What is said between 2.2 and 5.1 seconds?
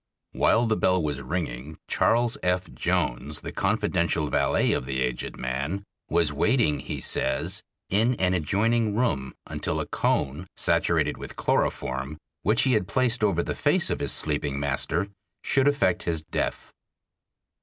F. Jones, the confidential valet of the